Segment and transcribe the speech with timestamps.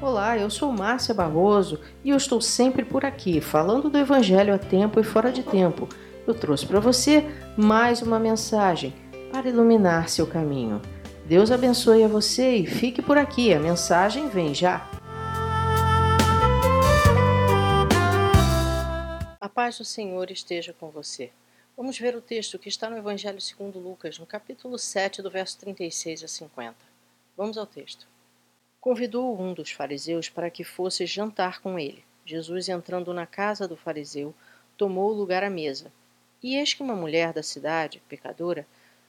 [0.00, 4.58] Olá, eu sou Márcia Barroso e eu estou sempre por aqui, falando do Evangelho a
[4.58, 5.88] tempo e fora de tempo.
[6.24, 7.24] Eu trouxe para você
[7.56, 8.94] mais uma mensagem
[9.32, 10.80] para iluminar seu caminho.
[11.26, 14.88] Deus abençoe a você e fique por aqui, a mensagem vem já.
[19.40, 21.32] A paz do Senhor esteja com você.
[21.76, 25.58] Vamos ver o texto que está no Evangelho segundo Lucas, no capítulo 7, do verso
[25.58, 26.76] 36 a 50.
[27.36, 28.06] Vamos ao texto.
[28.80, 32.04] Convidou um dos fariseus para que fosse jantar com ele.
[32.24, 34.32] Jesus, entrando na casa do fariseu,
[34.76, 35.92] tomou lugar à mesa.
[36.40, 38.64] E eis que uma mulher da cidade, pecadora,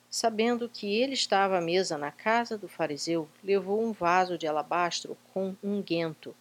[0.09, 5.15] sabendo que ele estava à mesa na casa do fariseu, levou um vaso de alabastro
[5.31, 6.35] com unguento.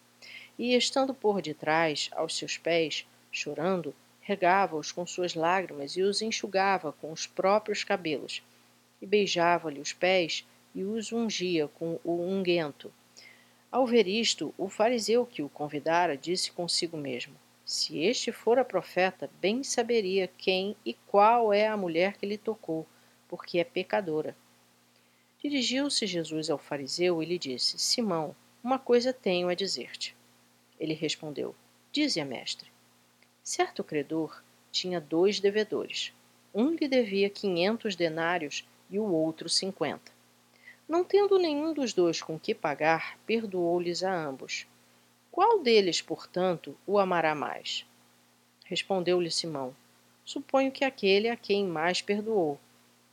[0.57, 6.91] E, estando por detrás, aos seus pés, chorando, regava-os com suas lágrimas e os enxugava
[6.93, 8.41] com os próprios cabelos.
[8.99, 12.91] E beijava-lhe os pés e os ungia com o unguento.
[13.71, 19.29] Ao ver isto, o fariseu que o convidara disse consigo mesmo: Se este fora profeta,
[19.39, 22.87] bem saberia quem e qual é a mulher que lhe tocou,
[23.27, 24.35] porque é pecadora.
[25.37, 30.15] Dirigiu-se Jesus ao fariseu e lhe disse: Simão, uma coisa tenho a dizer-te.
[30.79, 31.55] Ele respondeu:
[31.91, 32.71] Dize-a, mestre.
[33.43, 36.11] Certo credor tinha dois devedores.
[36.53, 40.11] Um lhe devia quinhentos denários e o outro cinquenta.
[40.89, 44.65] Não tendo nenhum dos dois com que pagar, perdoou-lhes a ambos.
[45.31, 47.85] Qual deles, portanto, o amará mais?
[48.65, 49.75] Respondeu-lhe Simão:
[50.25, 52.59] Suponho que aquele a quem mais perdoou.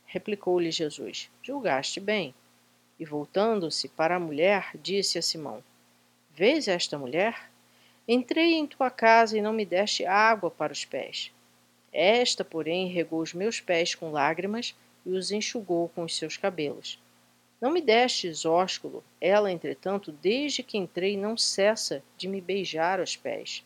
[0.07, 2.33] Replicou-lhe Jesus: Julgaste bem.
[2.99, 5.63] E voltando-se para a mulher, disse a Simão:
[6.33, 7.51] Vês esta mulher?
[8.07, 11.31] Entrei em tua casa e não me deste água para os pés.
[11.93, 14.73] Esta, porém, regou os meus pés com lágrimas
[15.05, 16.99] e os enxugou com os seus cabelos.
[17.59, 23.15] Não me destes ósculo, ela, entretanto, desde que entrei, não cessa de me beijar os
[23.15, 23.65] pés.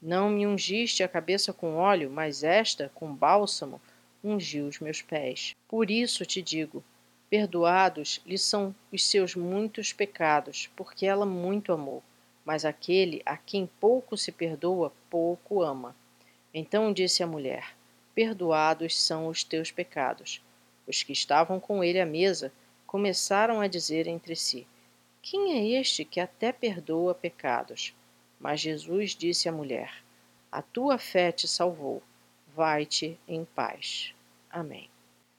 [0.00, 3.78] Não me ungiste a cabeça com óleo, mas esta, com bálsamo,
[4.24, 5.52] ungiu os meus pés.
[5.68, 6.82] Por isso te digo:
[7.28, 12.02] perdoados lhe são os seus muitos pecados, porque ela muito amou.
[12.42, 15.94] Mas aquele a quem pouco se perdoa, pouco ama.
[16.54, 17.76] Então disse a mulher:
[18.14, 20.42] Perdoados são os teus pecados.
[20.86, 22.50] Os que estavam com ele à mesa
[22.90, 24.66] começaram a dizer entre si:
[25.22, 27.94] Quem é este que até perdoa pecados?
[28.40, 30.02] Mas Jesus disse à mulher:
[30.50, 32.02] A tua fé te salvou.
[32.52, 34.12] Vai-te em paz.
[34.50, 34.90] Amém.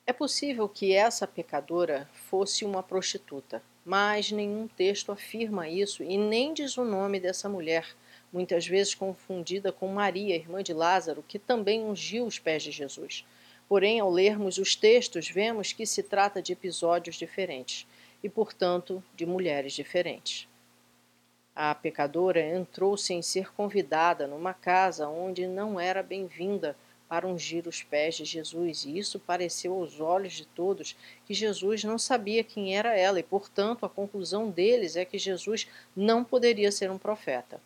[0.06, 6.54] É possível que essa pecadora fosse uma prostituta, mas nenhum texto afirma isso e nem
[6.54, 7.86] diz o nome dessa mulher,
[8.32, 13.26] muitas vezes confundida com Maria, irmã de Lázaro, que também ungiu os pés de Jesus.
[13.68, 17.86] Porém, ao lermos os textos, vemos que se trata de episódios diferentes
[18.22, 20.48] e, portanto, de mulheres diferentes.
[21.54, 26.76] A pecadora entrou sem ser convidada numa casa onde não era bem-vinda
[27.12, 30.96] para ungir os pés de Jesus, e isso pareceu aos olhos de todos
[31.26, 35.68] que Jesus não sabia quem era ela, e, portanto, a conclusão deles é que Jesus
[35.94, 37.60] não poderia ser um profeta.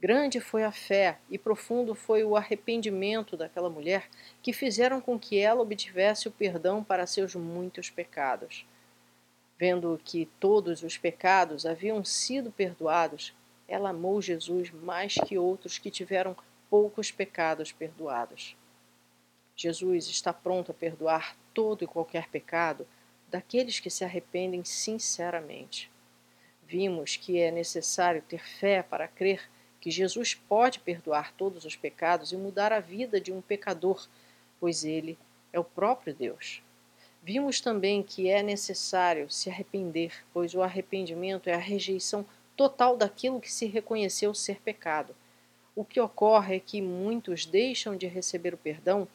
[0.00, 4.08] Grande foi a fé e profundo foi o arrependimento daquela mulher
[4.40, 8.64] que fizeram com que ela obtivesse o perdão para seus muitos pecados.
[9.58, 13.34] Vendo que todos os pecados haviam sido perdoados,
[13.66, 16.36] ela amou Jesus mais que outros que tiveram
[16.70, 18.56] poucos pecados perdoados.
[19.56, 22.86] Jesus está pronto a perdoar todo e qualquer pecado
[23.28, 25.90] daqueles que se arrependem sinceramente.
[26.68, 29.48] Vimos que é necessário ter fé para crer
[29.80, 34.06] que Jesus pode perdoar todos os pecados e mudar a vida de um pecador,
[34.60, 35.18] pois ele
[35.52, 36.62] é o próprio Deus.
[37.22, 42.24] Vimos também que é necessário se arrepender, pois o arrependimento é a rejeição
[42.56, 45.14] total daquilo que se reconheceu ser pecado.
[45.76, 49.06] O que ocorre é que muitos deixam de receber o perdão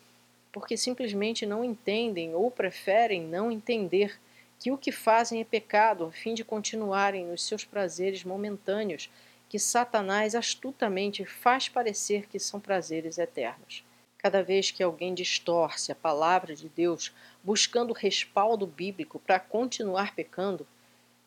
[0.54, 4.20] porque simplesmente não entendem ou preferem não entender
[4.60, 9.10] que o que fazem é pecado a fim de continuarem nos seus prazeres momentâneos
[9.54, 13.86] que Satanás astutamente faz parecer que são prazeres eternos.
[14.18, 17.14] Cada vez que alguém distorce a palavra de Deus
[17.44, 20.66] buscando respaldo bíblico para continuar pecando,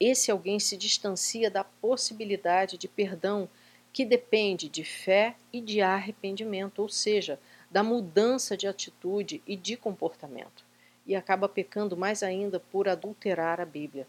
[0.01, 3.49] esse alguém se distancia da possibilidade de perdão
[3.93, 7.39] que depende de fé e de arrependimento, ou seja,
[7.71, 10.65] da mudança de atitude e de comportamento,
[11.07, 14.05] e acaba pecando mais ainda por adulterar a Bíblia.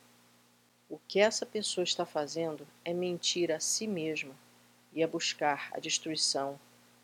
[0.89, 4.33] O que essa pessoa está fazendo é mentir a si mesma
[4.93, 6.57] e é buscar a destruição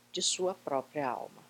[0.09, 1.42] de sua própria alma.